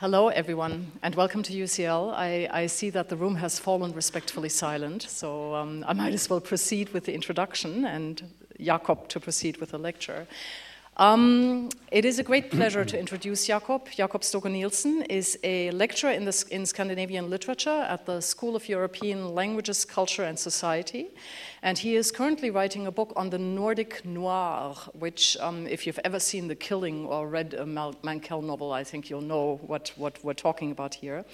[0.00, 2.14] Hello, everyone, and welcome to UCL.
[2.14, 6.30] I, I see that the room has fallen respectfully silent, so um, I might as
[6.30, 8.22] well proceed with the introduction and
[8.58, 10.26] Jakob to proceed with the lecture.
[10.96, 13.90] Um, it is a great pleasure to introduce Jakob.
[13.90, 19.34] Jakob Stougaard-Nielsen is a lecturer in, the, in, Scandinavian literature at the School of European
[19.34, 21.08] Languages, Culture and Society.
[21.62, 26.00] And he is currently writing a book on the Nordic noir, which, um, if you've
[26.04, 30.18] ever seen The Killing or read a Mankell novel, I think you'll know what, what
[30.24, 31.24] we're talking about here.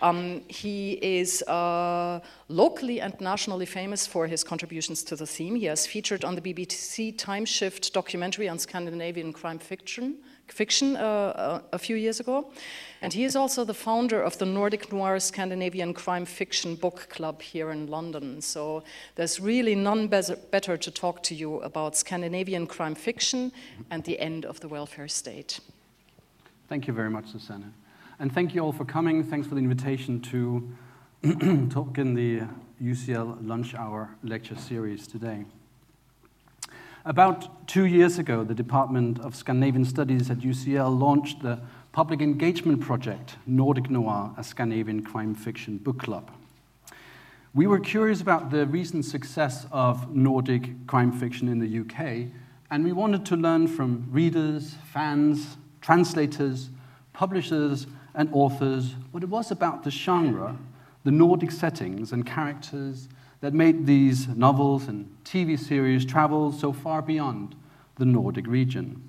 [0.00, 5.54] Um, he is uh, locally and nationally famous for his contributions to the theme.
[5.54, 10.16] He has featured on the BBC Time Shift documentary on Scandinavian crime fiction,
[10.48, 12.50] fiction uh, uh, a few years ago.
[13.00, 17.42] And he is also the founder of the Nordic Noir Scandinavian Crime Fiction Book Club
[17.42, 18.40] here in London.
[18.40, 18.84] So
[19.16, 23.50] there's really none better to talk to you about Scandinavian crime fiction
[23.90, 25.58] and the end of the welfare state.
[26.68, 27.72] Thank you very much, Susanna.
[28.18, 29.24] And thank you all for coming.
[29.24, 30.68] Thanks for the invitation to
[31.70, 32.42] talk in the
[32.80, 35.44] UCL Lunch Hour lecture series today.
[37.04, 41.58] About two years ago, the Department of Scandinavian Studies at UCL launched the
[41.90, 46.30] public engagement project Nordic Noir, a Scandinavian crime fiction book club.
[47.54, 52.30] We were curious about the recent success of Nordic crime fiction in the UK,
[52.70, 56.70] and we wanted to learn from readers, fans, translators,
[57.12, 60.56] publishers, and authors what it was about the genre,
[61.02, 63.08] the Nordic settings and characters
[63.42, 67.56] that made these novels and TV series travel so far beyond
[67.96, 69.02] the Nordic region.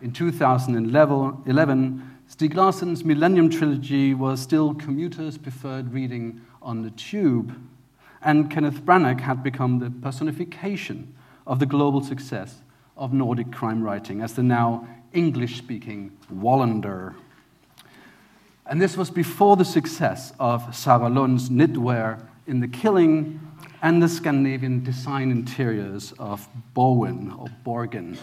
[0.00, 7.54] In 2011, Stieg Larsson's Millennium Trilogy was still commuters' preferred reading on the tube,
[8.22, 11.14] and Kenneth Branagh had become the personification
[11.46, 12.62] of the global success
[12.96, 17.14] of Nordic crime writing as the now English speaking Wallander.
[18.64, 23.40] And this was before the success of Sarah Lund's knitwear in The Killing
[23.86, 28.18] and the Scandinavian design interiors of Borgen or Borgen.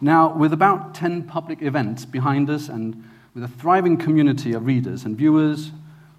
[0.00, 3.04] Now, with about 10 public events behind us and
[3.34, 5.70] with a thriving community of readers and viewers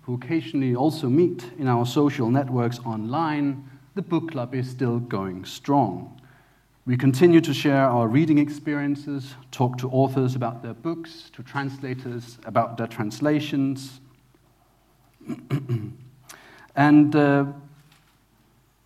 [0.03, 5.44] who occasionally also meet in our social networks online, the book club is still going
[5.44, 6.22] strong.
[6.85, 12.38] We continue to share our reading experiences, talk to authors about their books, to translators
[12.45, 14.01] about their translations.
[16.75, 17.45] and uh,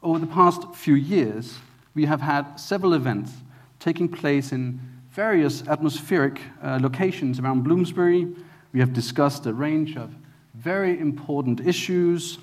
[0.02, 1.60] over the past few years,
[1.94, 3.32] we have had several events
[3.80, 4.80] taking place in
[5.12, 8.28] various atmospheric uh, locations around Bloomsbury.
[8.74, 10.14] We have discussed a range of
[10.54, 12.38] very important issues.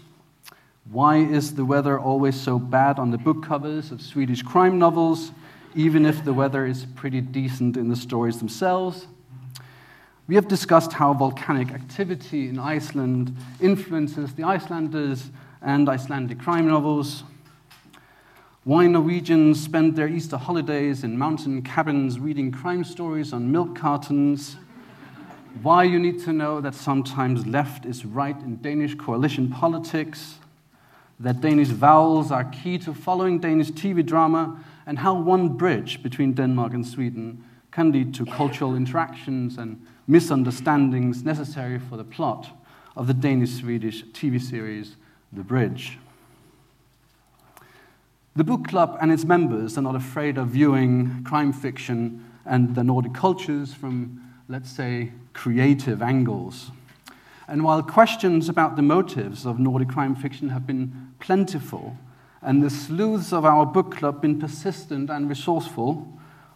[0.91, 5.33] Why is the weather always so bad on the book covers of Swedish crime novels?
[5.75, 9.07] even if the weather is pretty decent in the stories themselves.
[10.29, 17.25] We have discussed how volcanic activity in Iceland influences the Icelanders and Icelandic crime novels.
[18.63, 24.57] Why Norwegians spend their Easter holidays in mountain cabins reading crime stories on milk cartons.
[25.61, 30.37] Why you need to know that sometimes left is right in Danish coalition politics.
[31.19, 36.33] That Danish vowels are key to following Danish TV drama and how one bridge between
[36.33, 42.51] Denmark and Sweden can lead to cultural interactions and misunderstandings necessary for the plot
[42.97, 44.97] of the Danish Swedish TV series
[45.33, 45.99] The Bridge.
[48.35, 52.83] The book club and its members are not afraid of viewing crime fiction and the
[52.83, 56.71] Nordic cultures from, let's say, creative angles.
[57.47, 61.97] And while questions about the motives of Nordic crime fiction have been plentiful,
[62.41, 66.09] and the sleuths of our book club been persistent and resourceful,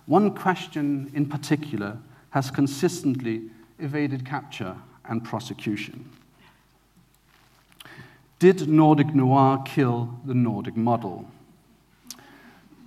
[0.07, 1.99] one question in particular
[2.37, 3.41] has consistently
[3.79, 4.77] evaded capture
[5.07, 6.05] and prosecution.
[8.39, 11.31] Did Nordic noir kill the Nordic model?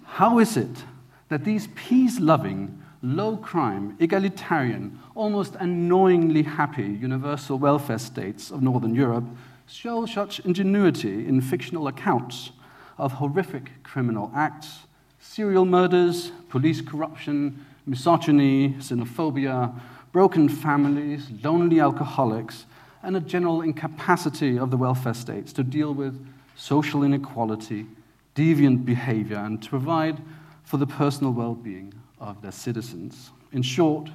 [0.03, 0.83] How is it
[1.29, 8.93] that these peace loving, low crime, egalitarian, almost annoyingly happy universal welfare states of Northern
[8.93, 9.25] Europe
[9.66, 12.52] show such ingenuity in fictional accounts
[12.99, 14.81] of horrific criminal acts,
[15.19, 19.78] serial murders, police corruption, misogyny, xenophobia,
[20.12, 22.66] broken families, lonely alcoholics,
[23.03, 26.26] and a general incapacity of the welfare states to deal with
[26.56, 27.86] social inequality,
[28.36, 30.22] deviant behavior, and to provide
[30.64, 33.32] for the personal well being of their citizens.
[33.52, 34.09] In short,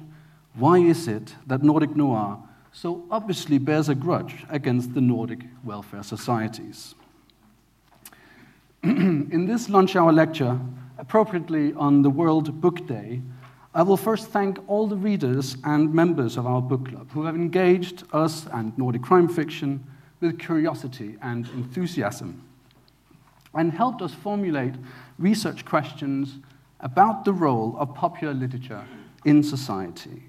[0.53, 2.39] why is it that Nordic noir
[2.71, 6.95] so obviously bears a grudge against the Nordic welfare societies?
[8.83, 10.59] in this lunch hour lecture,
[10.97, 13.21] appropriately on the World Book Day,
[13.75, 17.35] I will first thank all the readers and members of our book club who have
[17.35, 19.83] engaged us and Nordic crime fiction
[20.21, 22.41] with curiosity and enthusiasm
[23.53, 24.75] and helped us formulate
[25.19, 26.37] research questions
[26.79, 28.85] about the role of popular literature
[29.25, 30.23] in society.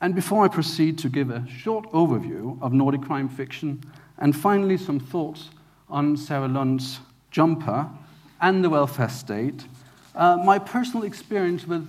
[0.00, 3.80] And before I proceed to give a short overview of Nordic crime fiction,
[4.18, 5.50] and finally some thoughts
[5.88, 6.98] on Sarah Lund's
[7.30, 7.88] Jumper
[8.40, 9.66] and the welfare state,
[10.16, 11.88] uh, my personal experience with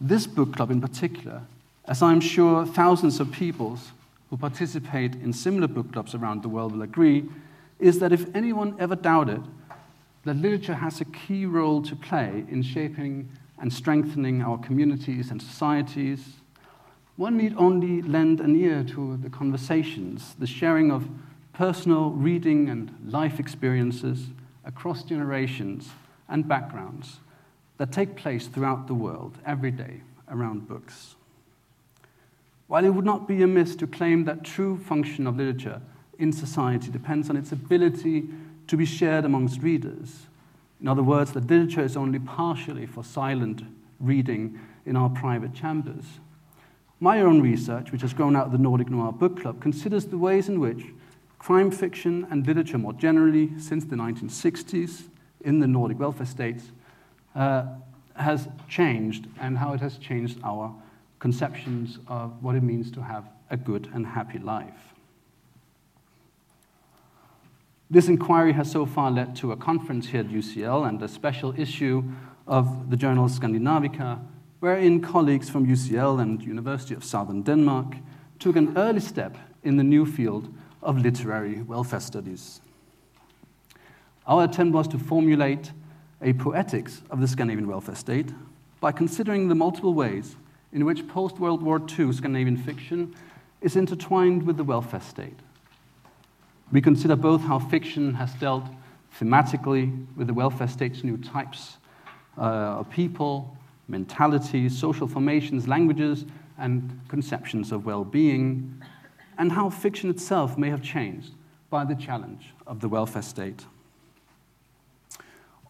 [0.00, 1.42] this book club in particular,
[1.86, 3.78] as I'm sure thousands of people
[4.30, 7.28] who participate in similar book clubs around the world will agree,
[7.78, 9.42] is that if anyone ever doubted
[10.24, 15.42] that literature has a key role to play in shaping and strengthening our communities and
[15.42, 16.34] societies,
[17.16, 21.08] one need only lend an ear to the conversations, the sharing of
[21.52, 24.28] personal reading and life experiences
[24.64, 25.90] across generations
[26.28, 27.18] and backgrounds
[27.80, 31.16] that take place throughout the world every day around books.
[32.66, 35.80] While it would not be amiss to claim that true function of literature
[36.18, 38.28] in society depends on its ability
[38.66, 40.26] to be shared amongst readers,
[40.78, 43.62] in other words, that literature is only partially for silent
[43.98, 46.04] reading in our private chambers.
[47.00, 50.18] My own research, which has grown out of the Nordic Noir Book Club, considers the
[50.18, 50.84] ways in which
[51.38, 55.04] crime fiction and literature more generally, since the 1960s
[55.42, 56.72] in the Nordic welfare states,
[57.34, 57.64] uh,
[58.16, 60.74] has changed and how it has changed our
[61.18, 64.94] conceptions of what it means to have a good and happy life.
[67.90, 71.58] This inquiry has so far led to a conference here at UCL and a special
[71.58, 72.04] issue
[72.46, 74.20] of the journal Scandinavica,
[74.60, 77.96] wherein colleagues from UCL and University of Southern Denmark
[78.38, 82.60] took an early step in the new field of literary welfare studies.
[84.26, 85.72] Our attempt was to formulate
[86.22, 88.28] a poetics of the Scandinavian welfare state
[88.80, 90.36] by considering the multiple ways
[90.72, 93.14] in which post World War II Scandinavian fiction
[93.60, 95.38] is intertwined with the welfare state.
[96.72, 98.64] We consider both how fiction has dealt
[99.18, 101.78] thematically with the welfare state's new types
[102.38, 103.56] uh, of people,
[103.88, 106.24] mentalities, social formations, languages,
[106.58, 108.80] and conceptions of well being,
[109.38, 111.32] and how fiction itself may have changed
[111.70, 113.64] by the challenge of the welfare state.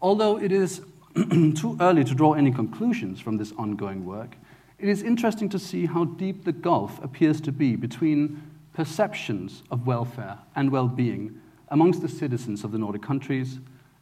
[0.01, 0.81] Although it is
[1.15, 4.35] too early to draw any conclusions from this ongoing work,
[4.79, 8.41] it is interesting to see how deep the gulf appears to be between
[8.73, 11.39] perceptions of welfare and well being
[11.69, 13.59] amongst the citizens of the Nordic countries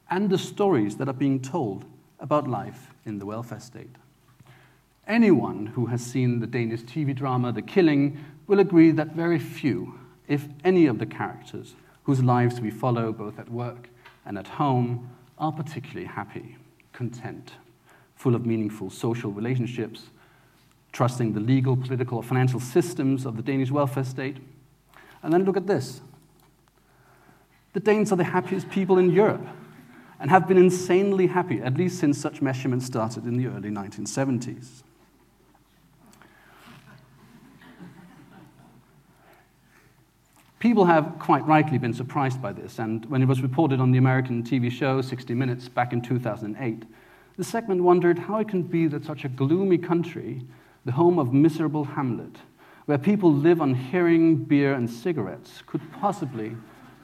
[0.09, 1.85] and the stories that are being told
[2.19, 3.95] about life in the welfare state.
[5.07, 9.99] Anyone who has seen the Danish TV drama The Killing will agree that very few,
[10.27, 13.89] if any, of the characters whose lives we follow both at work
[14.25, 16.57] and at home are particularly happy,
[16.91, 17.53] content,
[18.15, 20.09] full of meaningful social relationships,
[20.91, 24.37] trusting the legal, political, or financial systems of the Danish welfare state.
[25.23, 26.01] And then look at this.
[27.73, 29.45] The Danes are the happiest people in Europe
[30.19, 34.83] and have been insanely happy, at least since such measurements started in the early 1970s.
[40.59, 43.97] People have quite rightly been surprised by this, and when it was reported on the
[43.97, 46.83] American TV show 60 Minutes back in 2008,
[47.37, 50.41] the segment wondered how it can be that such a gloomy country,
[50.83, 52.35] the home of miserable Hamlet,
[52.87, 56.57] where people live on herring, beer, and cigarettes, could possibly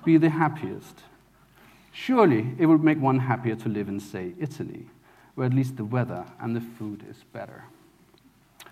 [0.04, 1.04] be the happiest.
[1.94, 4.90] Surely it would make one happier to live in, say, Italy,
[5.36, 7.64] where at least the weather and the food is better.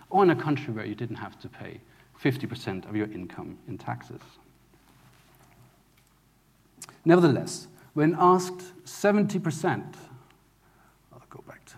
[0.09, 1.79] Or in a country where you didn't have to pay
[2.21, 4.19] 50% of your income in taxes.
[7.05, 9.95] Nevertheless, when asked 70%,
[11.11, 11.75] I'll go back to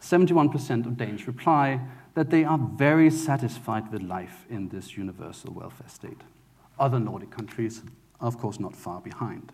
[0.00, 1.80] 71% of Danes reply
[2.14, 6.20] that they are very satisfied with life in this universal welfare state.
[6.78, 7.82] Other Nordic countries
[8.20, 9.52] are, of course, not far behind.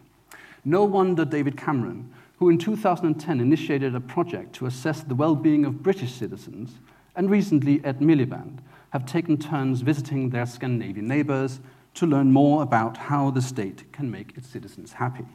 [0.65, 5.65] No wonder David Cameron, who in 2010 initiated a project to assess the well being
[5.65, 6.79] of British citizens,
[7.17, 8.59] and recently Ed Miliband,
[8.91, 11.61] have taken turns visiting their Scandinavian neighbors
[11.95, 15.27] to learn more about how the state can make its citizens happy.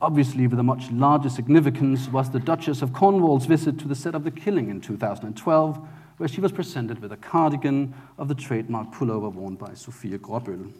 [0.00, 4.14] Obviously, with a much larger significance was the Duchess of Cornwall's visit to the set
[4.14, 8.92] of The Killing in 2012, where she was presented with a cardigan of the trademark
[8.92, 10.70] pullover worn by Sofie Gråbøl.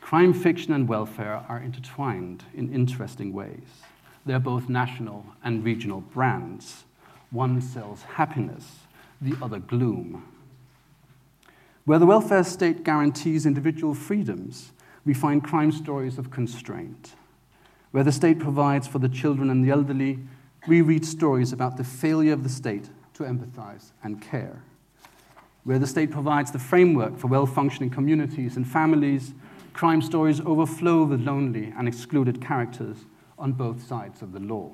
[0.00, 3.82] Crime fiction and welfare are intertwined in interesting ways.
[4.24, 6.84] They're both national and regional brands.
[7.30, 8.80] One sells happiness,
[9.20, 10.22] the other gloom.
[11.84, 14.70] Where the welfare state guarantees individual freedoms,
[15.04, 17.14] we find crime stories of constraint.
[17.90, 20.20] Where the state provides for the children and the elderly,
[20.68, 24.62] we read stories about the failure of the state to empathize and care.
[25.64, 29.34] Where the state provides the framework for well functioning communities and families,
[29.72, 32.98] crime stories overflow with lonely and excluded characters
[33.38, 34.70] on both sides of the law.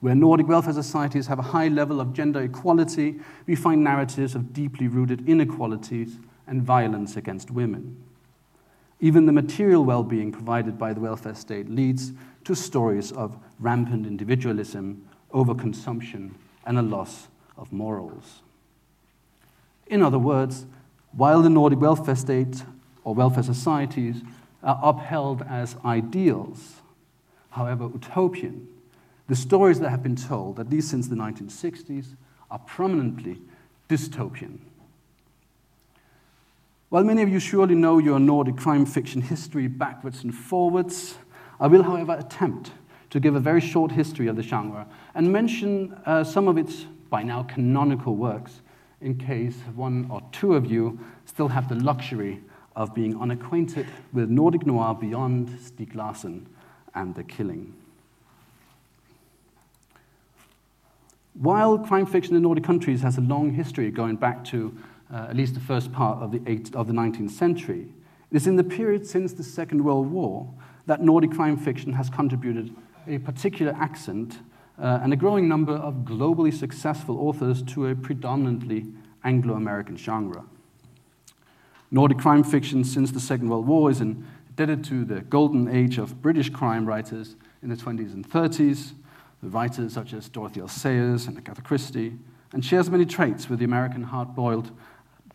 [0.00, 4.52] Where Nordic welfare societies have a high level of gender equality, we find narratives of
[4.52, 7.96] deeply rooted inequalities and violence against women.
[9.00, 12.12] Even the material well being provided by the welfare state leads
[12.44, 16.32] to stories of rampant individualism, overconsumption,
[16.64, 18.42] and a loss of morals.
[19.86, 20.66] In other words,
[21.12, 22.62] while the Nordic welfare state
[23.04, 24.22] or welfare societies
[24.62, 26.76] are upheld as ideals,
[27.50, 28.68] however utopian,
[29.28, 32.16] the stories that have been told, at least since the 1960s,
[32.50, 33.40] are prominently
[33.88, 34.58] dystopian.
[36.88, 41.16] While many of you surely know your Nordic crime fiction history backwards and forwards,
[41.60, 42.72] I will, however, attempt
[43.10, 46.86] to give a very short history of the genre and mention uh, some of its
[47.10, 48.60] by now canonical works
[49.00, 52.40] in case one or two of you still have the luxury
[52.76, 56.46] of being unacquainted with Nordic noir beyond Stieg Larsson
[56.94, 57.74] and The Killing.
[61.40, 64.76] While crime fiction in Nordic countries has a long history going back to
[65.12, 67.86] uh, at least the first part of the, eight, of the 19th century,
[68.32, 70.52] it is in the period since the Second World War
[70.86, 72.74] that Nordic crime fiction has contributed
[73.06, 74.40] a particular accent
[74.80, 78.86] uh, and a growing number of globally successful authors to a predominantly
[79.22, 80.44] Anglo American genre.
[81.92, 86.20] Nordic crime fiction since the Second World War is indebted to the golden age of
[86.20, 88.92] British crime writers in the 20s and 30s,
[89.42, 90.62] with writers such as Dorothy.
[90.66, 92.18] Sayers and Agatha Christie,
[92.52, 94.70] and shares many traits with the American hard boiled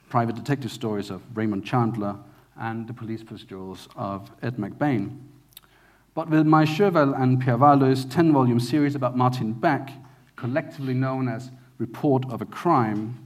[0.09, 2.17] private detective stories of Raymond Chandler
[2.59, 5.19] and the police procedurals of Ed McBain.
[6.13, 9.89] But with Maj Sjöwall and Per Wahlöö's 10 volume series about Martin Beck,
[10.35, 13.17] collectively known as Report of a Crime,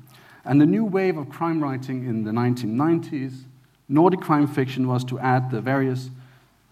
[0.45, 3.41] and the new wave of crime writing in the 1990s,
[3.89, 6.09] Nordic crime fiction was to add the various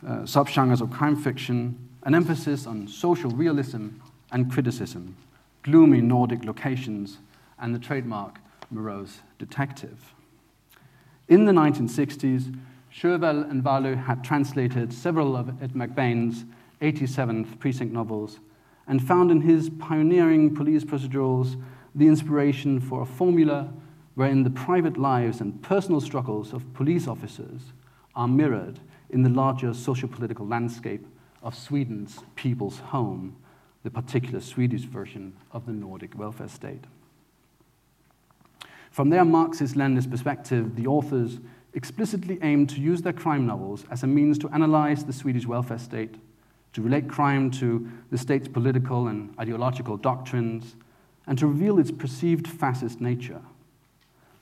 [0.06, 3.90] uh, subgenres of crime fiction an emphasis on social realism
[4.32, 5.16] and criticism,
[5.64, 7.18] gloomy Nordic locations,
[7.60, 10.14] and the trademark morose detective.
[11.28, 12.56] In the 1960s,
[12.94, 16.46] Sjöwall and Wahlöö had translated several of Ed McBain's
[16.82, 18.40] 87th precinct novels
[18.88, 21.62] and found in his pioneering police procedurals
[21.96, 23.74] the inspiration for a formula
[24.14, 27.74] wherein the private lives and personal struggles of police officers
[28.16, 31.06] are mirrored in the larger socio-political landscape
[31.46, 33.36] of Sweden's people's home,
[33.84, 36.84] the particular Swedish version of the Nordic welfare state.
[38.90, 41.40] From their Marxist-Leninist perspective, the authors
[41.74, 45.78] explicitly aimed to use their crime novels as a means to analyze the Swedish welfare
[45.78, 46.16] state,
[46.74, 50.76] to relate crime to the state's political and ideological doctrines,
[51.28, 53.42] and to reveal its perceived fascist nature.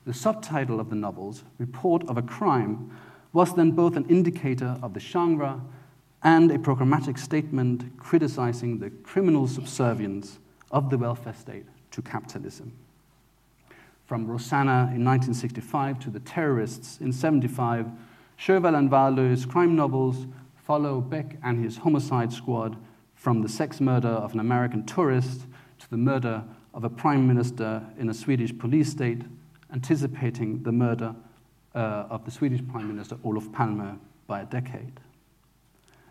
[0.05, 2.91] The subtitle of the novels, Report of a Crime,
[3.33, 5.59] was then both an indicator of the genre
[6.23, 10.39] and a programmatic statement criticizing the criminal subservience
[10.71, 12.71] of the welfare state to capitalism.
[14.05, 17.87] From Roseanna in 1965 to The Terrorists in 75,
[18.39, 20.25] Sjöwall and Wahlöö's crime novels
[20.55, 22.77] follow Beck and his homicide squad
[23.15, 25.41] from the sex murder of an American tourist
[25.79, 29.21] to the murder of a prime minister in a Swedish police state,
[29.71, 31.15] anticipating the murder
[31.75, 34.99] uh, of the Swedish prime minister Olof Palme by a decade.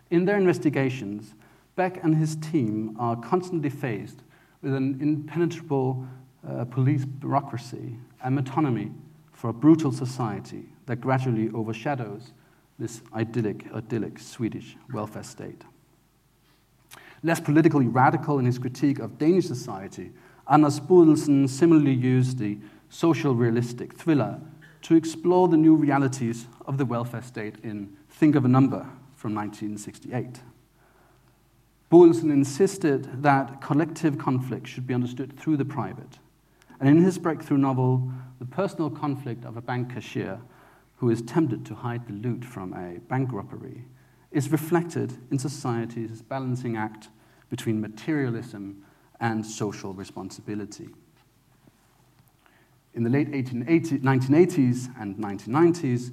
[0.09, 1.33] In their investigations,
[1.75, 4.21] Beck and his team are constantly faced
[4.61, 6.05] with an impenetrable
[6.47, 8.93] uh, police bureaucracy and metonymy
[9.31, 12.31] for a brutal society that gradually overshadows
[12.77, 15.63] this idyllic, idyllic Swedish welfare state.
[17.23, 20.11] Less politically radical in his critique of Danish society,
[20.49, 22.57] Anders Bodelsen similarly used the
[22.89, 24.39] social realistic thriller
[24.81, 28.87] to explore the new realities of the welfare state in Think of a Number
[29.23, 30.41] from 1968.
[31.89, 36.19] Bodelsen insisted that collective conflict should be understood through the private.
[36.81, 40.41] And in his breakthrough novel, The Personal Conflict of a Bank Cashier,
[40.97, 43.85] who is tempted to hide the loot from a bank robbery,
[44.33, 47.07] is reflected in society's balancing act
[47.49, 48.83] between materialism
[49.21, 50.89] and social responsibility.
[52.93, 56.11] In the late 1980s and 1990s,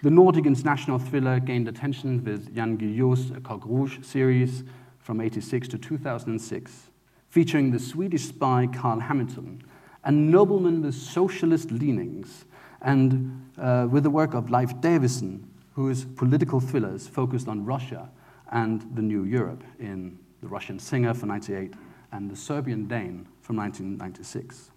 [0.00, 4.62] the Nordic international thriller gained attention with Jan Guillou's Coq Rouge series
[5.00, 6.90] from 86 to 2006,
[7.30, 9.60] featuring the Swedish spy Carl Hamilton,
[10.04, 12.44] a nobleman with socialist leanings,
[12.80, 15.42] and uh, with the work of Leif Davidsen,
[15.74, 18.08] whose political thrillers focused on Russia
[18.52, 21.74] and the New Europe in The Russian Singer from 98
[22.12, 24.70] and The Serbian Dane from 1996.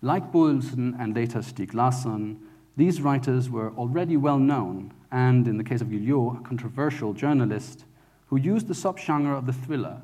[0.00, 2.40] Like Bodelsen and later Stieg Larsson,
[2.76, 7.84] these writers were already well known and, in the case of Guillou, a controversial journalist
[8.28, 10.00] who used the subgenre of the thriller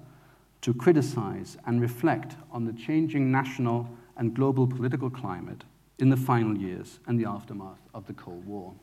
[0.60, 5.64] to criticize and reflect on the changing national and global political climate
[5.98, 8.74] in the final years and the aftermath of the Cold War.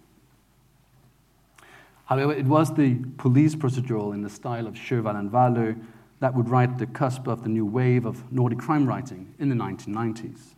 [2.06, 5.80] However, it was the police procedural in the style of Sjöwall and Wahlöö
[6.20, 9.56] that would write the cusp of the new wave of Nordic crime writing in the
[9.56, 10.54] 1990s.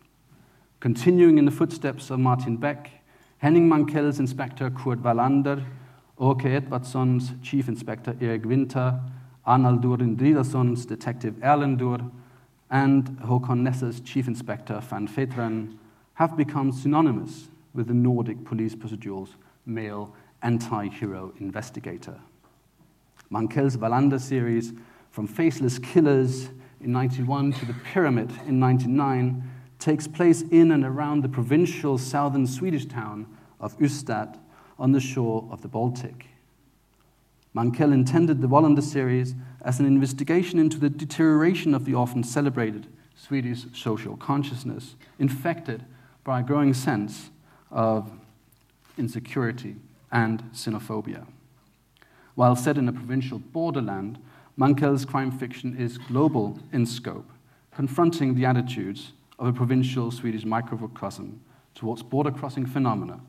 [0.80, 2.97] Continuing in the footsteps of Martin Beck,
[3.40, 5.64] Henning Mankells Inspector Kurt Wallander,
[6.20, 9.00] Åke Edwardson's Chief Inspector Erik Winter,
[9.46, 12.10] Arnaldur Indridason's Detective Erlendur,
[12.72, 15.78] and Håkan Nesser's Chief Inspector Van Veteren
[16.16, 19.36] have become synonymous with the Nordic police procedural's
[19.68, 22.20] male anti-hero investigator.
[23.30, 24.74] Mankell's Wallander series,
[25.12, 26.50] from Faceless Killers
[26.82, 29.44] in 91 to The Pyramid in 99,
[29.80, 33.28] takes place in and around the provincial southern Swedish town
[33.60, 34.38] of Ystad
[34.80, 36.28] on the shore of the Baltic.
[37.56, 42.88] Mankell intended the Wallander series as an investigation into the deterioration of the often celebrated
[43.16, 45.84] Swedish social consciousness, infected
[46.24, 47.32] by a growing sense
[47.72, 48.12] of
[48.98, 49.76] insecurity
[50.12, 51.26] and xenophobia.
[52.36, 54.20] While set in a provincial borderland,
[54.58, 57.30] Mankell's crime fiction is global in scope,
[57.72, 61.42] confronting the attitudes of a provincial Swedish microcosm
[61.76, 63.20] towards border crossing phenomena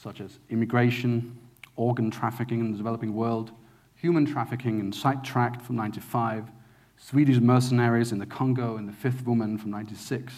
[0.00, 1.36] such as immigration,
[1.76, 3.52] organ trafficking in the developing world,
[3.94, 6.50] human trafficking in Sidetracked from 95,
[6.96, 10.32] Swedish mercenaries in the Congo and the Fifth Woman from 96,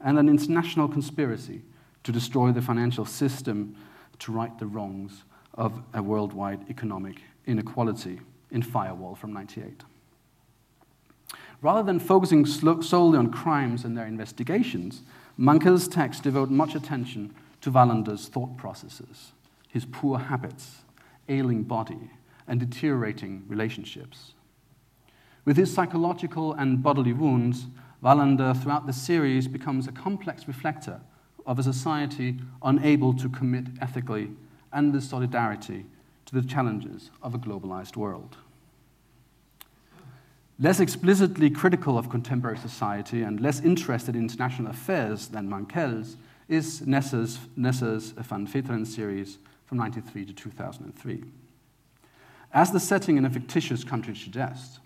[0.00, 1.62] and an international conspiracy
[2.02, 3.76] to destroy the financial system
[4.20, 9.82] to right the wrongs of a worldwide economic inequality in Firewall from 98.
[11.64, 15.00] Rather than focusing solely on crimes and their investigations,
[15.38, 19.32] Mankell's texts devote much attention to Wallander's thought processes,
[19.66, 20.82] his poor habits,
[21.26, 22.10] ailing body,
[22.46, 24.34] and deteriorating relationships.
[25.46, 27.64] With his psychological and bodily wounds,
[28.02, 31.00] Wallander, throughout the series, becomes a complex reflector
[31.46, 34.32] of a society unable to commit ethically
[34.70, 35.86] and with solidarity
[36.26, 38.36] to the challenges of a globalized world.
[40.58, 46.16] Less explicitly critical of contemporary society and less interested in international affairs than Mankell's
[46.48, 51.24] is Nesser's, Nesser's Van Veteren series from 1993 to 2003.
[52.52, 54.78] As the setting in a fictitious country suggests,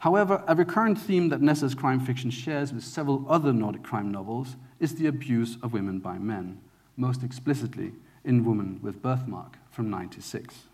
[0.00, 4.56] However, a recurrent theme that Nesser's crime fiction shares with several other Nordic crime novels
[4.78, 6.58] is the abuse of women by men,
[6.96, 7.92] most explicitly
[8.24, 10.69] in Woman with Birthmark from 96.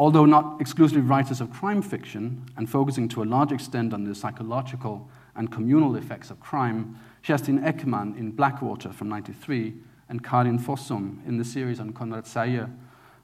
[0.00, 4.14] Although not exclusively writers of crime fiction and focusing to a large extent on the
[4.14, 9.74] psychological and communal effects of crime, Kerstin Ekman in Blackwater from 93
[10.08, 12.74] and Karin Fossum in the series on Conrad Sejer,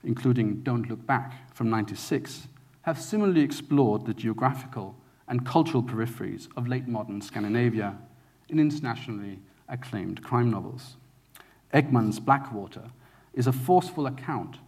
[0.05, 2.47] including Don't Look Back from 96,
[2.83, 4.97] have similarly explored the geographical
[5.29, 7.97] and cultural peripheries of late modern Scandinavia
[8.51, 10.99] in internationally acclaimed crime novels.
[11.73, 12.91] Ekman's Blackwater
[13.33, 14.59] is a forceful account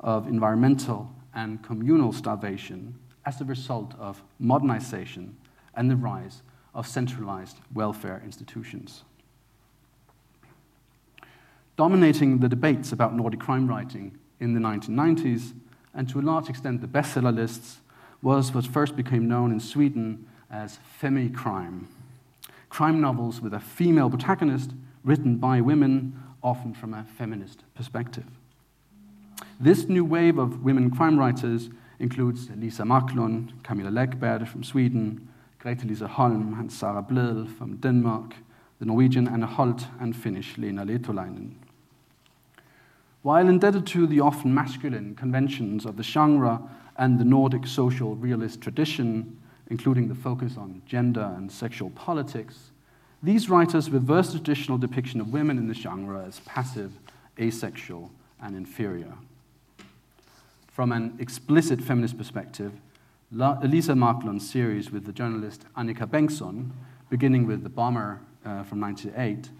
[0.00, 5.36] of environmental and communal starvation as a result of modernization
[5.74, 6.42] and the rise
[6.74, 9.04] of centralized welfare institutions.
[11.76, 15.52] Dominating the debates about Nordic crime writing in the 1990s
[15.94, 17.78] and to a large extent the bestseller lists,
[18.22, 21.88] was what first became known in Sweden as femi-crime.
[22.68, 24.70] Crime novels with a female protagonist
[25.04, 28.24] written by women, often from a feminist perspective.
[29.62, 31.70] This new wave of women crime writers
[32.00, 35.28] includes Liza Marklund, Camilla Läckberg from Sweden,
[35.60, 38.34] Gretelise Holm and Sara Blædel from Denmark,
[38.80, 41.52] the Norwegian Anne Holt and Finnish Leena Lehtolainen.
[43.22, 46.60] While indebted to the often masculine conventions of the genre
[46.96, 52.72] and the Nordic social realist tradition, including the focus on gender and sexual politics,
[53.22, 56.90] these writers reverse the traditional depiction of women in the genre as passive,
[57.38, 59.14] asexual, and inferior.
[60.72, 62.72] From an explicit feminist perspective,
[63.30, 66.70] Elisa Marklund's series with the journalist Annika Bengtzon,
[67.10, 69.50] beginning with The Bomber uh, from 1998,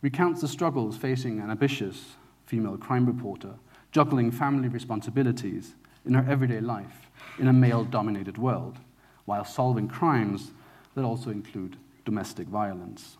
[0.00, 3.56] recounts the struggles facing an ambitious female crime reporter,
[3.92, 5.74] juggling family responsibilities
[6.06, 8.78] in her everyday life in a male dominated world,
[9.26, 10.52] while solving crimes
[10.94, 13.18] that also include domestic violence.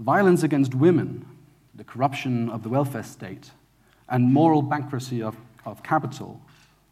[0.00, 1.24] Violence against women,
[1.74, 3.52] the corruption of the welfare state,
[4.08, 6.40] and moral bankruptcy of, of capital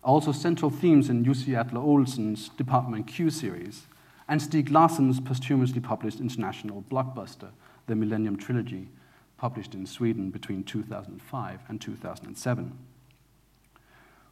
[0.03, 3.83] are also central themes in Jussi Adler-Olsen's Department Q series,
[4.29, 7.51] and Stieg Larsson's posthumously published international blockbuster,
[7.87, 8.89] The Millennium Trilogy,
[9.37, 12.79] published in Sweden between 2005 and 2007.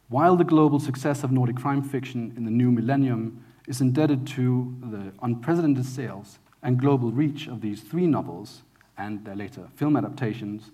[0.09, 4.75] While the global success of Nordic crime fiction in the new millennium is indebted to
[4.81, 8.63] the unprecedented sales and global reach of these three novels
[8.97, 10.71] and their later film adaptations,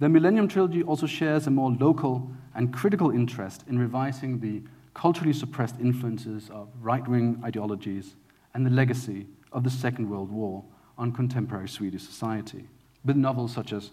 [0.00, 4.62] the Millennium Trilogy also shares a more local and critical interest in revising the
[4.94, 8.16] culturally suppressed influences of right wing ideologies
[8.54, 10.64] and the legacy of the Second World War
[10.96, 12.68] on contemporary Swedish society,
[13.04, 13.90] with novels such as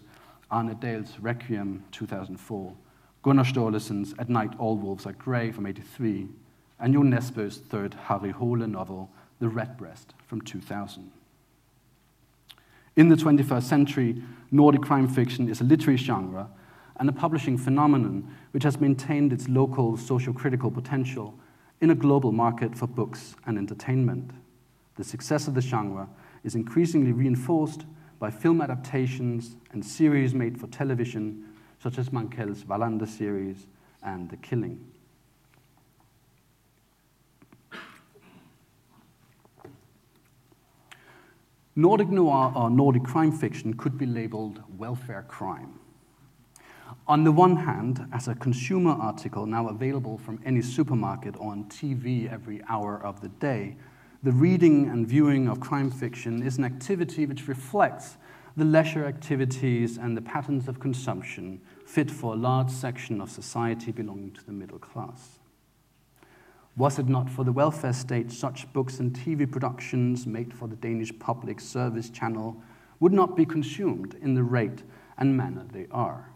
[0.50, 2.72] Arne Dahl's Requiem, 2004,
[3.22, 6.28] Gunnar Staalesen's At Night All Wolves Are Grey from 83,
[6.78, 11.10] and Jo Nesbø's third Harry Hole novel, The Redbreast, from 2000.
[12.96, 16.48] In the 21st century, Nordic crime fiction is a literary genre
[16.98, 21.34] and a publishing phenomenon which has maintained its local social critical potential
[21.82, 24.30] in a global market for books and entertainment.
[24.96, 26.08] The success of the genre
[26.42, 27.84] is increasingly reinforced
[28.18, 31.44] by film adaptations and series made for television,
[31.82, 33.66] such as Mankell's Wallander series
[34.02, 34.82] and The Killing.
[41.78, 45.78] Nordic noir or Nordic crime fiction could be labeled welfare crime.
[47.06, 51.64] On the one hand, as a consumer article now available from any supermarket or on
[51.64, 53.76] TV every hour of the day,
[54.22, 58.16] the reading and viewing of crime fiction is an activity which reflects
[58.56, 63.92] the leisure activities and the patterns of consumption fit for a large section of society
[63.92, 65.35] belonging to the middle class.
[66.76, 70.76] Was it not for the welfare state, such books and TV productions made for the
[70.76, 72.62] Danish public service channel
[73.00, 74.82] would not be consumed in the rate
[75.16, 76.30] and manner they are.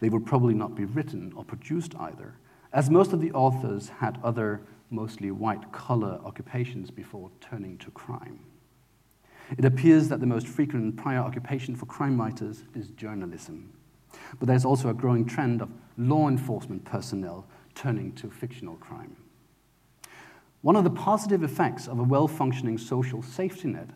[0.00, 2.34] They would probably not be written or produced either,
[2.72, 8.40] as most of the authors had other, mostly white collar occupations before turning to crime.
[9.56, 13.72] It appears that the most frequent prior occupation for crime writers is journalism.
[14.38, 19.16] But there's also a growing trend of law enforcement personnel turning to fictional crime.
[20.62, 23.90] One of the positive effects of a well functioning social safety net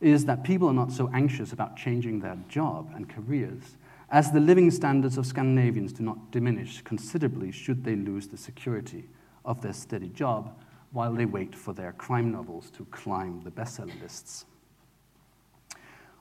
[0.00, 3.76] is that people are not so anxious about changing their job and careers,
[4.10, 9.08] as the living standards of Scandinavians do not diminish considerably should they lose the security
[9.44, 10.58] of their steady job
[10.92, 14.46] while they wait for their crime novels to climb the bestseller lists.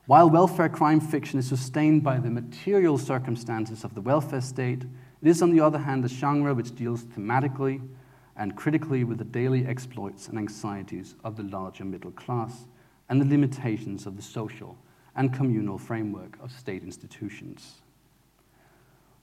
[0.05, 4.83] While welfare crime fiction is sustained by the material circumstances of the welfare state,
[5.21, 7.81] it is, on the other hand, a genre which deals thematically
[8.39, 12.65] and critically with the daily exploits and anxieties of the larger middle class
[13.09, 14.77] and the limitations of the social
[15.17, 17.81] and communal framework of state institutions.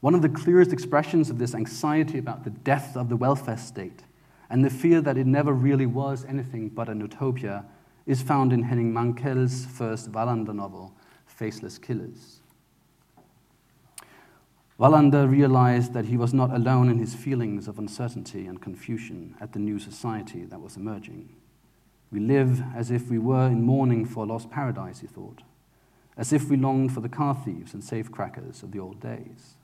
[0.00, 4.02] One of the clearest expressions of this anxiety about the death of the welfare state
[4.50, 7.64] and the fear that it never really was anything but an utopia
[8.04, 10.94] is found in Henning Mankell's first Wallander novel,
[11.26, 12.40] Faceless Killers.
[14.78, 19.52] Wallander realized that he was not alone in his feelings of uncertainty and confusion at
[19.52, 21.34] the new society that was emerging.
[22.10, 25.42] We live as if we were in mourning for a lost paradise, he thought,
[26.16, 29.56] as if we longed for the car thieves and safecrackers of the old days.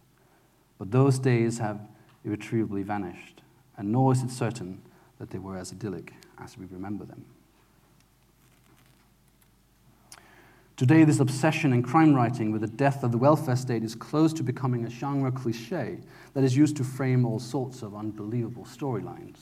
[0.79, 1.81] But those days have
[2.25, 3.42] irretrievably vanished,
[3.77, 4.81] and nor is it certain
[5.18, 7.27] that they were as idyllic as we remember them.
[10.76, 14.32] Today, this obsession in crime writing with the death of the welfare state is close
[14.32, 15.98] to becoming a genre cliche
[16.32, 19.37] that is used to frame all sorts of unbelievable storylines.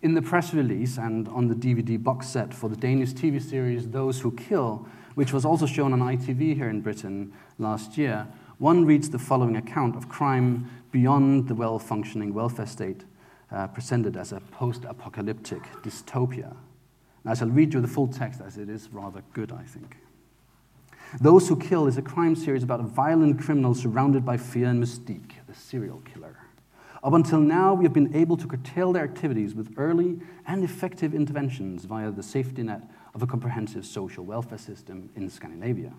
[0.00, 3.88] In the press release and on the DVD box set for the Danish TV series
[3.88, 4.86] Those Who Kill,
[5.16, 9.56] which was also shown on ITV here in Britain last year, one reads the following
[9.56, 13.04] account of crime beyond the well functioning welfare state,
[13.50, 16.54] uh, presented as a post apocalyptic dystopia.
[17.24, 19.96] Now, I shall read you the full text as it is rather good, I think.
[21.20, 24.82] Those Who Kill is a crime series about a violent criminal surrounded by fear and
[24.82, 26.36] mystique, the serial killer.
[27.04, 31.14] Up until now, we have been able to curtail their activities with early and effective
[31.14, 32.82] interventions via the safety net
[33.14, 35.92] of a comprehensive social welfare system in Scandinavia.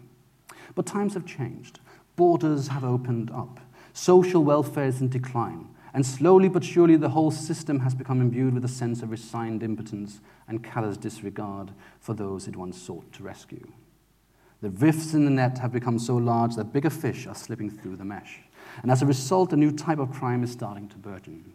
[0.74, 1.80] But times have changed.
[2.18, 3.62] Borders have opened up.
[3.94, 5.70] Social welfare is in decline.
[5.94, 9.64] And slowly but surely, the whole system has become imbued with a sense of resigned
[9.64, 13.66] impotence and callous disregard for those it once sought to rescue.
[14.62, 17.98] The rifts in the net have become so large that bigger fish are slipping through
[17.98, 18.40] the mesh.
[18.82, 21.54] And as a result, a new type of crime is starting to burgeon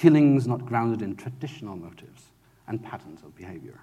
[0.00, 2.32] killings not grounded in traditional motives
[2.66, 3.78] and patterns of behavior.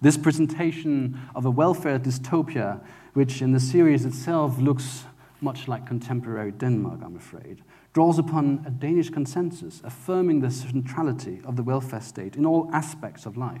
[0.00, 2.80] This presentation of a welfare dystopia,
[3.12, 5.04] which in the series itself looks
[5.40, 11.54] much like contemporary Denmark, I'm afraid, draws upon a Danish consensus affirming the centrality of
[11.54, 13.60] the welfare state in all aspects of life.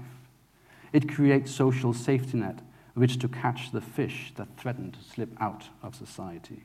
[0.92, 2.60] It creates social safety net
[2.98, 6.64] which to catch the fish that threaten to slip out of society.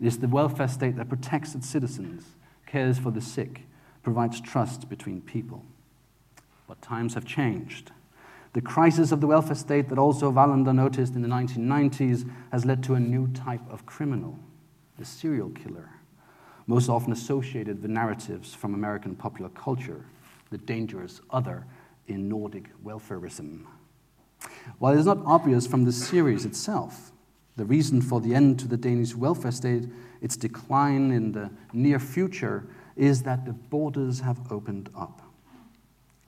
[0.00, 2.24] It is the welfare state that protects its citizens,
[2.66, 3.62] cares for the sick,
[4.02, 5.64] provides trust between people.
[6.66, 7.92] But times have changed.
[8.52, 12.82] The crisis of the welfare state that also Wallander noticed in the 1990s has led
[12.84, 14.38] to a new type of criminal,
[14.98, 15.90] the serial killer,
[16.66, 20.04] most often associated with narratives from American popular culture,
[20.50, 21.66] the dangerous other
[22.08, 23.66] in Nordic welfarism.
[24.78, 27.12] While it is not obvious from the series itself,
[27.56, 29.88] the reason for the end to the Danish welfare state,
[30.20, 35.22] its decline in the near future, is that the borders have opened up.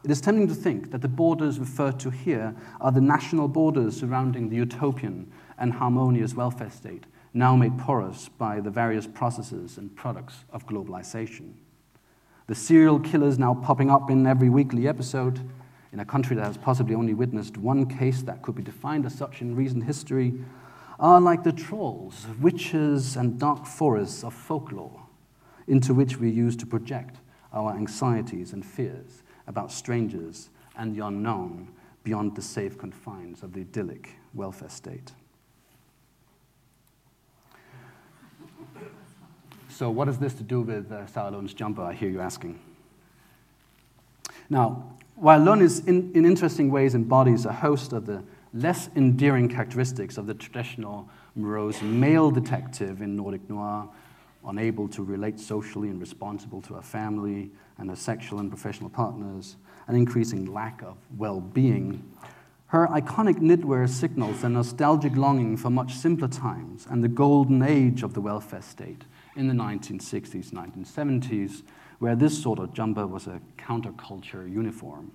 [0.05, 3.99] It is tempting to think that the borders referred to here are the national borders
[3.99, 9.95] surrounding the utopian and harmonious welfare state, now made porous by the various processes and
[9.97, 11.53] products of globalization.
[12.47, 15.41] The serial killers now popping up in every weekly episode
[15.93, 19.15] in a country that has possibly only witnessed one case that could be defined as
[19.15, 20.35] such in recent history,
[21.01, 25.07] are like the trolls, witches, and dark forests of folklore
[25.67, 27.17] into which we use to project
[27.53, 31.69] our anxieties and fears about strangers and the unknown
[32.05, 35.13] beyond the safe confines of the idyllic welfare state.
[39.69, 42.59] So, what has this to do with uh, Sarah Lund's jumper, I hear you asking?
[44.51, 48.23] Now, while Lund is in, in interesting ways embodies a host of the
[48.55, 53.89] less endearing characteristics of the traditional morose male detective in Nordic noir,
[54.47, 59.57] unable to relate socially and responsible to her family and her sexual and professional partners,
[59.89, 62.03] an increasing lack of well being.
[62.69, 68.03] Her iconic knitwear signals a nostalgic longing for much simpler times and the golden age
[68.03, 69.05] of the welfare state
[69.37, 71.63] in the 1960s, 1970s,
[71.99, 75.11] where this sort of jumper was a counterculture uniform.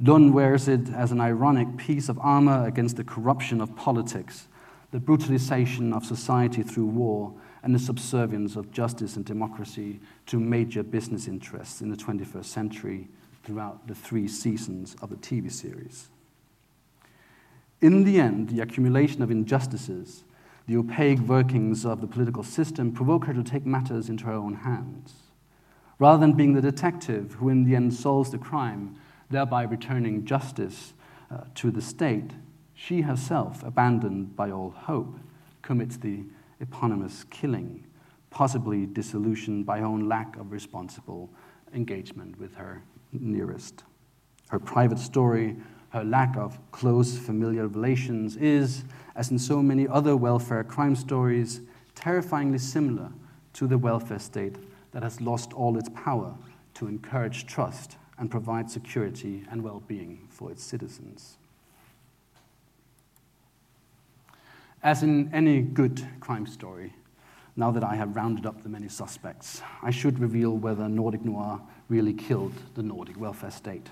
[0.00, 4.48] Lund wears it as an ironic piece of armor against the corruption of politics,
[4.92, 10.82] the brutalization of society through war, and the subservience of justice and democracy to major
[10.82, 13.08] business interests in the 21st century
[13.44, 16.08] throughout the three seasons of the TV series.
[17.80, 20.24] In the end, the accumulation of injustices,
[20.66, 24.54] the opaque workings of the political system provoke her to take matters into her own
[24.54, 25.29] hands.
[26.00, 28.96] Rather than being the detective who in the end solves the crime,
[29.28, 30.94] thereby returning justice
[31.30, 32.30] uh, to the state,
[32.72, 35.14] she herself, abandoned by all hope,
[35.60, 36.24] commits the
[36.58, 37.84] eponymous killing,
[38.30, 41.28] possibly disillusioned by her own lack of responsible
[41.74, 42.82] engagement with her
[43.12, 43.84] nearest.
[44.48, 45.58] Her private story,
[45.90, 48.84] her lack of close familial relations, is,
[49.16, 51.60] as in so many other welfare crime stories,
[51.94, 53.12] terrifyingly similar
[53.52, 54.56] to the welfare state
[54.92, 56.34] that has lost all its power
[56.74, 61.36] to encourage trust and provide security and well being for its citizens.
[64.82, 66.94] As in any good crime story,
[67.56, 71.60] now that I have rounded up the many suspects, I should reveal whether Nordic Noir
[71.88, 73.88] really killed the Nordic welfare state,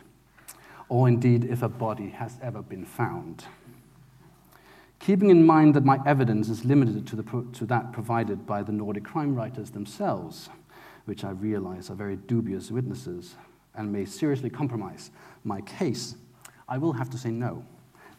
[0.89, 3.45] or indeed if a body has ever been found.
[4.99, 8.73] Keeping in mind that my evidence is limited to, the, to that provided by the
[8.73, 10.49] Nordic crime writers themselves,
[11.09, 13.35] which I realize are very dubious witnesses
[13.75, 15.11] and may seriously compromise
[15.43, 16.17] my case,
[16.69, 17.65] I will have to say no.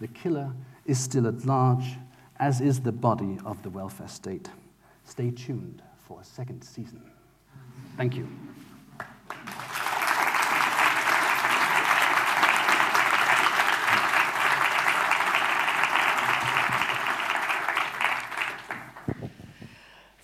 [0.01, 0.51] The killer
[0.85, 1.97] is still at large,
[2.39, 4.49] as is the body of the welfare state.
[5.03, 7.03] Stay tuned for a second season.
[7.95, 8.27] Thank you.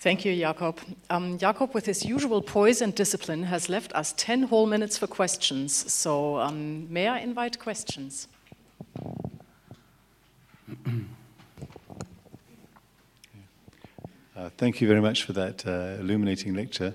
[0.05, 0.77] Thank you, Jakob.
[1.09, 5.07] Um, Jakob, with his usual poise and discipline, has left us 10 whole minutes for
[5.07, 5.91] questions.
[5.91, 8.27] So, um, may I invite questions?
[14.37, 16.93] Uh, thank you very much for that uh, illuminating lecture.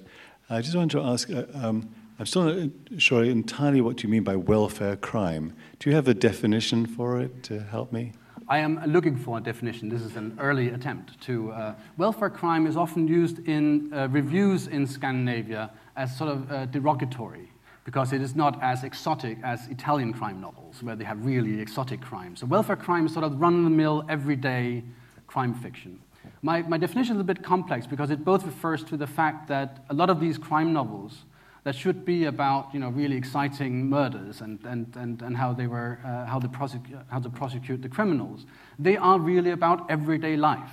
[0.49, 4.23] I just wanted to ask uh, um, I'm still not sure entirely what you mean
[4.23, 5.57] by welfare crime.
[5.81, 8.13] Do you have a definition for it to help me?
[8.51, 9.89] I am looking for a definition.
[9.89, 11.53] This is an early attempt to.
[11.53, 16.67] Uh, welfare crime is often used in uh, reviews in Scandinavia as sort of uh,
[16.67, 17.49] derogatory
[17.85, 22.01] because it is not as exotic as Italian crime novels, where they have really exotic
[22.01, 22.41] crimes.
[22.41, 24.83] So, welfare crime is sort of run of the mill, everyday
[25.29, 26.01] crime fiction.
[26.43, 29.85] My, my definition is a bit complex because it both refers to the fact that
[29.91, 31.25] a lot of these crime novels
[31.65, 35.67] that should be about you know, really exciting murders and, and, and, and how, they
[35.67, 38.47] were, uh, how, the prosecu- how to prosecute the criminals.
[38.79, 40.73] They are really about everyday life.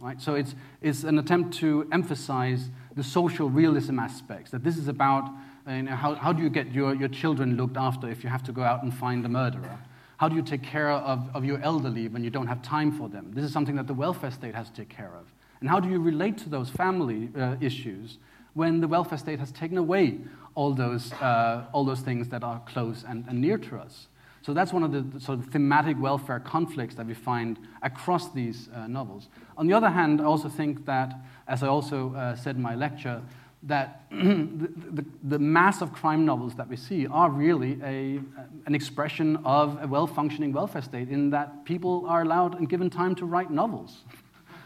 [0.00, 0.20] right?
[0.20, 5.30] So it's, it's an attempt to emphasize the social realism aspects, that this is about
[5.68, 8.30] uh, you know, how, how do you get your, your children looked after if you
[8.30, 9.78] have to go out and find a murderer?
[10.18, 13.08] How do you take care of, of your elderly when you don't have time for
[13.08, 13.32] them?
[13.34, 15.26] This is something that the welfare state has to take care of.
[15.60, 18.18] And how do you relate to those family uh, issues
[18.56, 20.18] when the welfare state has taken away
[20.54, 24.08] all those, uh, all those things that are close and, and near to us?
[24.40, 28.70] So that's one of the, sort of thematic welfare conflicts that we find across these
[28.74, 29.28] uh, novels.
[29.58, 31.12] On the other hand, I also think that,
[31.46, 33.20] as I also uh, said in my lecture,
[33.64, 38.20] that the, the, the, mass of crime novels that we see are really a,
[38.64, 42.88] an expression of a well functioning welfare state in that people are allowed and given
[42.88, 44.04] time to write novels.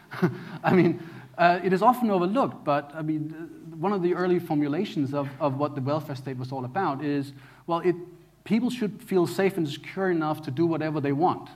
[0.63, 1.01] I mean,
[1.37, 3.49] uh, it is often overlooked, but I mean,
[3.81, 7.33] one of the early formulations of, of what the welfare state was all about is
[7.65, 7.95] well, it,
[8.43, 11.49] people should feel safe and secure enough to do whatever they want.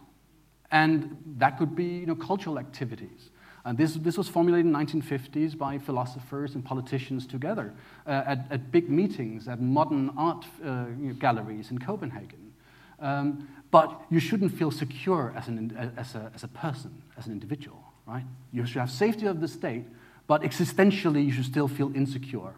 [0.72, 3.30] And that could be you know, cultural activities.
[3.64, 7.74] And this, this was formulated in the 1950s by philosophers and politicians together
[8.06, 10.86] uh, at, at, big meetings at modern art uh,
[11.20, 12.54] galleries in Copenhagen.
[13.00, 17.34] Um, but you shouldn't feel secure as, an, as, a, as a person, as an
[17.34, 18.24] individual, right?
[18.52, 19.86] You should have safety of the state,
[20.28, 22.54] but existentially you should still feel insecure.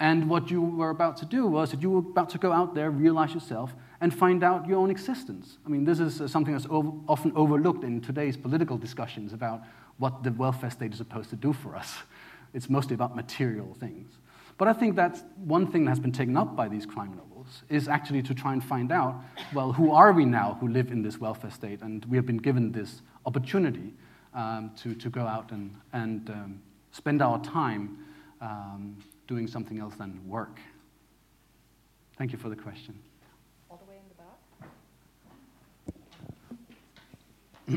[0.00, 2.74] And what you were about to do was that you were about to go out
[2.74, 5.58] there, realize yourself, and find out your own existence.
[5.66, 9.62] I mean, this is uh, something that's often overlooked in today's political discussions about
[9.98, 11.96] what the welfare state is supposed to do for us.
[12.54, 14.12] It's mostly about material things.
[14.56, 17.62] But I think that's one thing that has been taken up by these crime novels
[17.68, 19.16] is actually to try and find out,
[19.52, 21.82] well, who are we now who live in this welfare state?
[21.82, 23.94] And we have been given this opportunity
[24.34, 26.60] um, to, to go out and, and um,
[26.92, 27.98] spend our time
[28.40, 28.96] um,
[29.26, 30.58] doing something else than work.
[32.16, 32.98] Thank you for the question.
[33.70, 34.14] All the way in the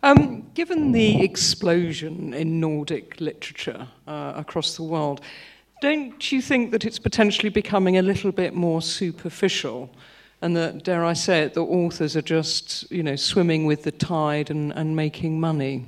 [0.04, 5.22] Um, given the explosion in Nordic literature uh, across the world,
[5.80, 9.88] don't you think that it's potentially becoming a little bit more superficial?
[10.44, 13.90] And that, dare I say it, the authors are just, you know, swimming with the
[13.90, 15.86] tide and, and making money?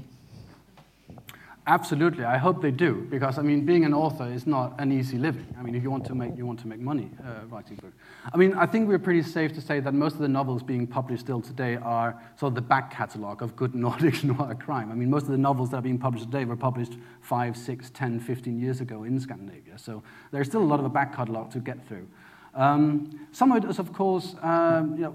[1.66, 5.18] Absolutely, I hope they do, because I mean, being an author is not an easy
[5.18, 5.46] living.
[5.58, 7.96] I mean, if you want to make you want to make money uh, writing books.
[8.32, 10.86] I mean, I think we're pretty safe to say that most of the novels being
[10.86, 14.90] published still today are sort of the back catalogue of good Nordic noir crime.
[14.90, 17.90] I mean, most of the novels that are being published today were published five, six,
[17.90, 19.76] 10, 15 years ago in Scandinavia.
[19.76, 22.08] So there's still a lot of a back catalogue to get through.
[22.56, 25.14] Um, some of it is, of course, um, you know,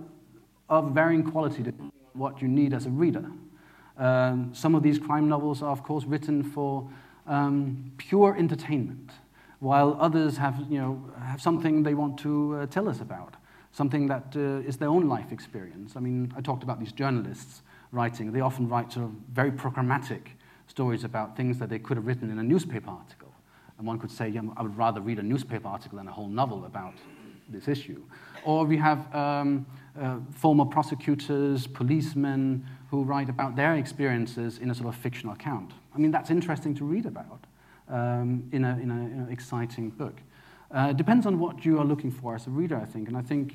[0.69, 3.25] of varying quality on what you need as a reader.
[3.97, 6.87] Um, some of these crime novels are, of course, written for
[7.27, 9.11] um, pure entertainment,
[9.59, 13.35] while others have, you know, have something they want to uh, tell us about,
[13.71, 15.95] something that uh, is their own life experience.
[15.95, 18.31] I mean, I talked about these journalists writing.
[18.31, 20.21] They often write sort of very programmatic
[20.67, 23.33] stories about things that they could have written in a newspaper article.
[23.77, 26.27] And one could say, yeah, I would rather read a newspaper article than a whole
[26.29, 26.93] novel about
[27.51, 28.01] this issue.
[28.43, 29.65] Or we have um,
[29.99, 35.71] uh, former prosecutors, policemen, who write about their experiences in a sort of fictional account.
[35.93, 37.45] I mean, that's interesting to read about
[37.87, 40.15] um, in, an exciting book.
[40.71, 43.07] Uh, depends on what you are looking for as a reader, I think.
[43.07, 43.53] And I think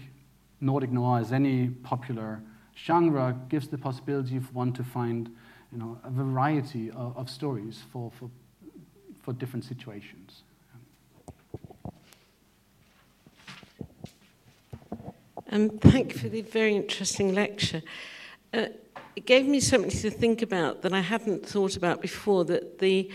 [0.61, 2.43] Nordic noir, as any popular
[2.77, 5.35] genre, gives the possibility for one to find
[5.73, 8.31] you know, a variety of, of stories for, for,
[9.23, 10.43] for different situations.
[15.53, 17.81] Um, thank you for the very interesting lecture.
[18.53, 18.67] Uh,
[19.15, 23.09] it gave me something to think about that I hadn't thought about before, that the,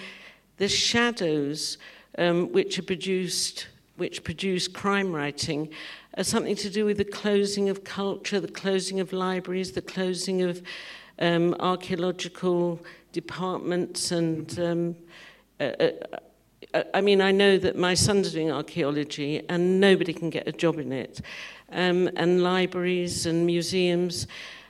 [0.55, 1.77] the shadows
[2.17, 3.67] um, which are produced,
[3.97, 5.69] which produce crime writing,
[6.17, 10.41] are something to do with the closing of culture, the closing of libraries, the closing
[10.41, 10.61] of
[11.19, 12.79] um, archaeological
[13.11, 14.95] departments and um,
[15.59, 20.29] uh, uh, uh I mean, I know that my son's doing archaeology and nobody can
[20.29, 21.19] get a job in it.
[21.71, 24.27] Um, and libraries and museums.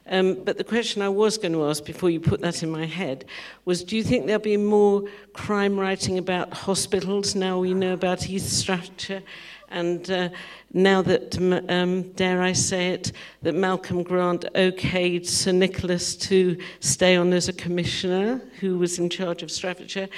[0.08, 2.86] Um, but the question I was going to ask before you put that in my
[2.86, 3.26] head
[3.66, 8.30] was do you think there'll be more crime writing about hospitals now we know about
[8.30, 9.24] East Staffordshire?
[9.70, 10.30] And uh,
[10.74, 11.38] now that,
[11.70, 17.47] um, dare I say it, that Malcolm Grant okayed Sir Nicholas to stay on as
[17.47, 20.10] a commissioner who was in charge of Staffordshire?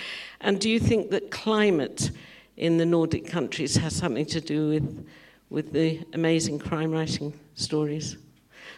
[0.41, 2.09] And do you think that climate
[2.57, 5.07] in the Nordic countries has something to do with,
[5.53, 8.17] with the amazing crime writing stories?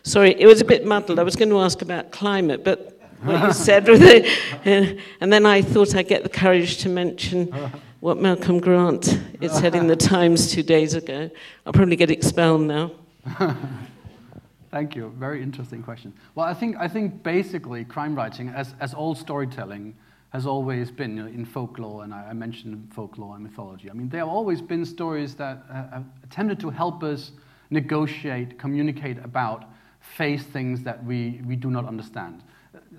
[0.04, 1.18] Sorry, it was a bit muddled.
[1.18, 4.26] I was going to ask about climate, but what you said with it,
[4.68, 7.48] uh, and then I thought I'd get the courage to mention
[8.02, 9.06] what Malcolm Grant
[9.42, 11.32] had said in the Times two days ago.
[11.66, 12.92] I'll probably get expelled now.
[14.70, 15.14] Thank you.
[15.18, 16.14] Very interesting question.
[16.36, 19.96] Well, I think, I think basically crime writing, as, as all storytelling,
[20.36, 23.90] has always been you know, in folklore, and I, I, mentioned folklore and mythology.
[23.90, 27.32] I mean, there have always been stories that uh, have attempted to help us
[27.70, 29.64] negotiate, communicate about,
[30.02, 32.44] face things that we, we do not understand.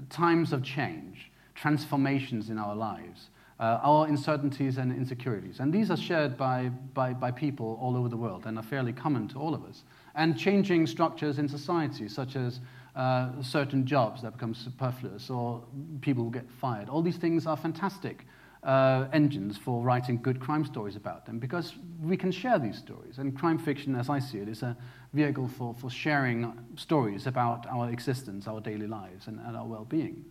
[0.09, 3.28] Times of change, transformations in our lives,
[3.61, 5.61] uh, our uncertainties and insecurities.
[5.61, 8.95] And these are shared by, by, by people all over the world and are fairly
[8.95, 9.84] common to all of us.
[10.14, 12.61] And changing structures in society, such as
[12.97, 15.63] uh, certain jobs that become superfluous or
[16.01, 16.89] people who get fired.
[16.89, 18.27] All these things are fantastic
[18.63, 23.19] uh, engines for writing good crime stories about them because we can share these stories.
[23.19, 24.77] And crime fiction, as I see it, is a
[25.13, 29.85] vehicle for, for sharing stories about our existence, our daily lives, and, and our well
[29.85, 30.25] being.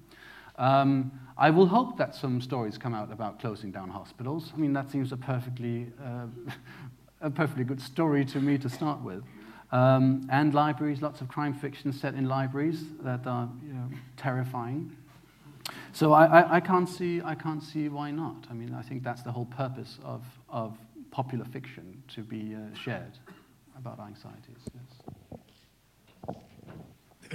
[0.58, 4.52] Um, I will hope that some stories come out about closing down hospitals.
[4.54, 6.28] I mean, that seems a perfectly, uh,
[7.22, 9.24] a perfectly good story to me to start with.
[9.72, 14.96] Um, and libraries, lots of crime fiction set in libraries that are you know, terrifying.
[15.92, 18.46] So I, I, I, can't see, I can't see why not.
[18.50, 20.78] I mean, I think that's the whole purpose of, of
[21.10, 23.18] popular fiction, to be uh, shared
[23.78, 24.70] about anxieties.
[24.74, 25.06] Yes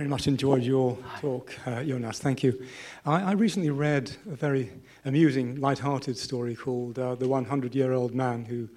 [0.00, 2.20] very much enjoyed your talk, uh, Jonas.
[2.20, 2.64] Thank you.
[3.04, 4.70] I, I, recently read a very
[5.04, 8.68] amusing, light-hearted story called uh, The 100-Year-Old Man Who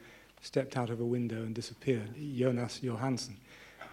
[0.43, 3.37] Stepped Out of a Window and Disappeared, Jonas Jonasson.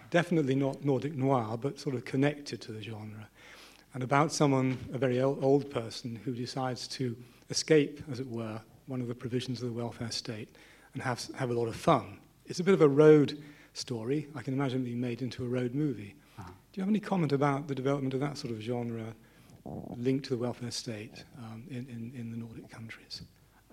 [0.09, 3.29] Definitely not Nordic noir, but sort of connected to the genre.
[3.93, 7.15] And about someone, a very old person, who decides to
[7.49, 10.49] escape, as it were, one of the provisions of the welfare state
[10.93, 12.19] and have, have a lot of fun.
[12.45, 13.41] It's a bit of a road
[13.73, 14.27] story.
[14.35, 16.15] I can imagine it being made into a road movie.
[16.37, 19.13] Do you have any comment about the development of that sort of genre
[19.95, 23.21] linked to the welfare state um, in, in, in, the Nordic countries?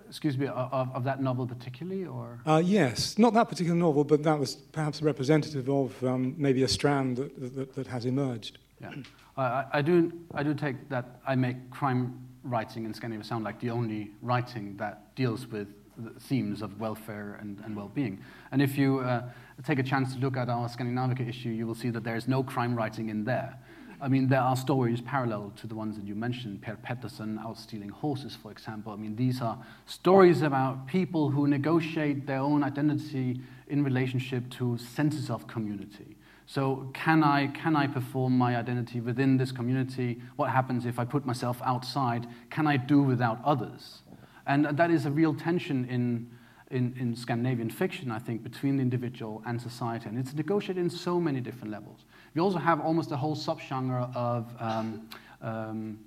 [0.08, 2.40] Excuse me, of, of that novel particularly, or?
[2.46, 6.68] Uh, yes, not that particular novel, but that was perhaps representative of um, maybe a
[6.68, 8.58] strand that, that, that has emerged.
[8.80, 8.92] Yeah,
[9.36, 13.60] I, I, do, I do take that I make crime writing in Scandinavia sound like
[13.60, 18.22] the only writing that deals with the themes of welfare and, and well-being.
[18.52, 19.22] And if you uh,
[19.64, 22.28] take a chance to look at our Scandinavica issue, you will see that there is
[22.28, 23.58] no crime writing in there.
[24.00, 27.58] I mean, there are stories parallel to the ones that you mentioned, Per Petterson out
[27.58, 28.92] stealing horses, for example.
[28.92, 34.78] I mean, these are stories about people who negotiate their own identity in relationship to
[34.78, 36.16] senses of community.
[36.46, 40.22] So, can I, can I perform my identity within this community?
[40.36, 42.26] What happens if I put myself outside?
[42.50, 44.02] Can I do without others?
[44.46, 46.30] And that is a real tension in,
[46.70, 50.08] in, in Scandinavian fiction, I think, between the individual and society.
[50.08, 52.00] And it's negotiated in so many different levels.
[52.34, 55.08] We also have almost a whole subgenre of um,
[55.40, 55.98] um,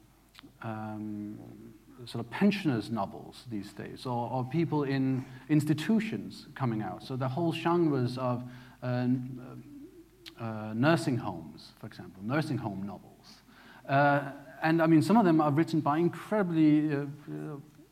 [0.62, 1.39] um,
[2.05, 7.03] sort of pensioners' novels these days, or, or, people in institutions coming out.
[7.03, 8.43] So the whole genres of
[8.82, 9.07] uh,
[10.39, 13.41] uh, nursing homes, for example, nursing home novels.
[13.88, 14.32] Uh,
[14.64, 17.05] and I mean, some of them are written by incredibly uh, uh,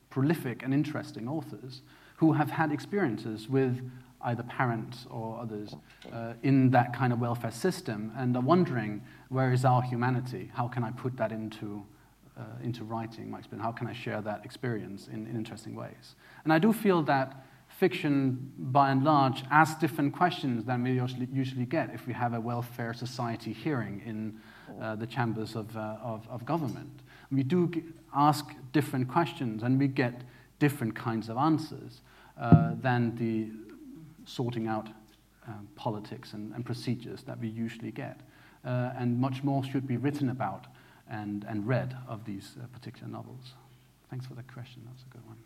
[0.10, 1.82] prolific and interesting authors
[2.20, 3.82] who have had experiences with
[4.24, 5.74] either parents or others
[6.12, 10.52] uh, in that kind of welfare system and are wondering where is our humanity?
[10.54, 11.82] How can I put that into,
[12.38, 13.64] uh, into writing my experience?
[13.64, 16.16] How can I share that experience in, in interesting ways?
[16.44, 21.66] And I do feel that fiction, by and large, asks different questions than we usually,
[21.66, 24.38] get if we have a welfare society hearing in
[24.82, 27.00] uh, the chambers of, uh, of, of government.
[27.32, 27.72] We do
[28.14, 30.24] ask different questions and we get
[30.60, 32.02] different kinds of answers
[32.40, 33.50] uh, than the
[34.26, 34.88] sorting out
[35.48, 38.20] uh, politics and, and, procedures that we usually get.
[38.64, 40.68] Uh, and much more should be written about
[41.10, 43.54] and, and read of these uh, particular novels.
[44.10, 45.38] Thanks for the question, that's a good one.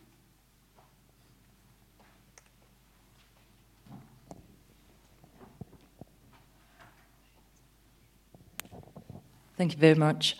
[9.56, 10.38] Thank you very much.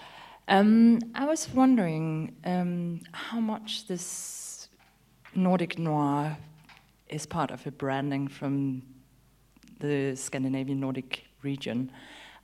[0.48, 4.43] Um, I was wondering um, how much this
[5.36, 6.38] Nordic noir
[7.10, 8.84] is part of a branding from
[9.80, 11.92] the Scandinavian Nordic region.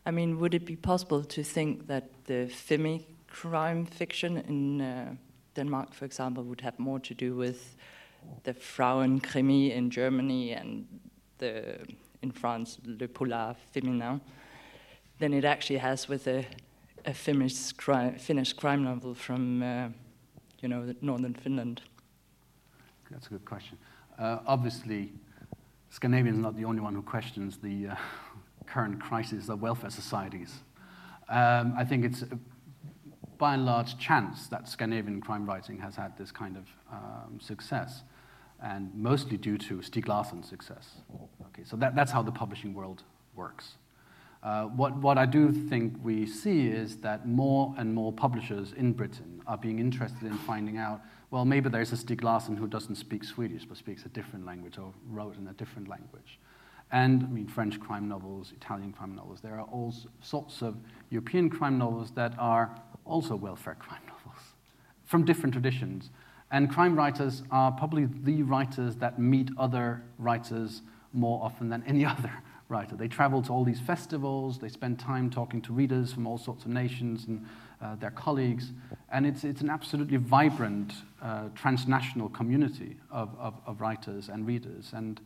[0.05, 5.15] I mean, would it be possible to think that the Femi crime fiction in uh,
[5.55, 7.75] Denmark, for example, would have more to do with
[8.43, 10.85] the Frauenkrimi in Germany and
[11.37, 11.79] the,
[12.21, 14.19] in France, Le Polar Féminin,
[15.19, 16.45] than it actually has with a
[17.05, 19.89] a Finnish crime, Finnish crime novel from, uh,
[20.61, 21.81] you know, northern Finland?
[23.11, 23.77] That's a good question.
[24.17, 25.11] Uh, obviously,
[25.89, 27.95] Scandinavia is not the only one who questions the uh,
[28.67, 30.53] current crisis of welfare societies.
[31.27, 32.35] Um, I think it's, uh,
[33.37, 38.03] by and large, chance that Scandinavian crime writing has had this kind of um, success,
[38.61, 40.95] and mostly due to Stieg Larsson's success.
[41.47, 43.03] Okay, so that, that's how the publishing world
[43.35, 43.75] works.
[44.41, 48.93] Uh, what, what I do think we see is that more and more publishers in
[48.93, 51.01] Britain are being interested in finding out,
[51.31, 54.77] well, maybe there's a Stieg Larsson who doesn't speak Swedish but speaks a different language
[54.77, 56.39] or wrote in a different language.
[56.91, 60.75] And I mean, French crime novels, Italian crime novels, there are all sorts of
[61.11, 62.75] European crime novels that are
[63.05, 64.41] also welfare crime novels
[65.05, 66.09] from different traditions.
[66.51, 70.81] And crime writers are probably the writers that meet other writers
[71.13, 72.31] more often than any other
[72.69, 72.95] writer.
[72.95, 76.65] They travel to all these festivals, they spend time talking to readers from all sorts
[76.65, 77.45] of nations and
[77.81, 78.71] uh, their colleagues,
[79.11, 84.91] and it's, it's an absolutely vibrant uh, transnational community of, of, of, writers and readers.
[84.93, 85.19] And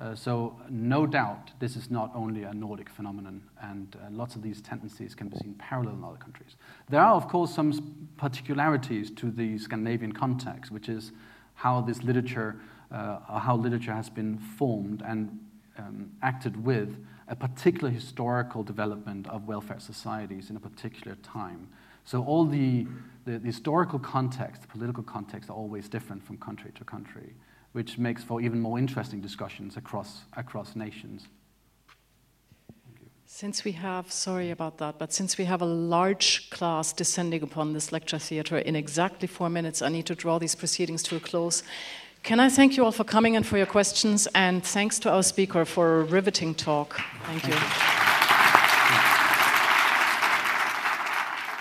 [0.00, 4.42] uh, so, no doubt, this is not only a Nordic phenomenon, and uh, lots of
[4.42, 6.56] these tendencies can be seen parallel in other countries.
[6.88, 11.12] There are, of course, some particularities to the Scandinavian context, which is
[11.54, 12.56] how this literature,
[12.90, 15.38] uh, how literature has been formed and
[15.78, 16.96] um, acted with
[17.28, 21.68] a particular historical development of welfare societies in a particular time.
[22.04, 22.86] So all the,
[23.24, 27.34] the, the, historical context, the political context are always different from country to country,
[27.72, 31.28] which makes for even more interesting discussions across, across nations.
[33.32, 37.72] Since we have, sorry about that, but since we have a large class descending upon
[37.72, 41.20] this lecture theatre in exactly four minutes, I need to draw these proceedings to a
[41.20, 41.62] close.
[42.24, 45.22] Can I thank you all for coming and for your questions, and thanks to our
[45.22, 47.00] speaker for a riveting talk.
[47.24, 47.99] Thank you.